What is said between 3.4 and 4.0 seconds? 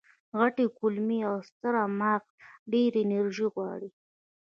غواړي.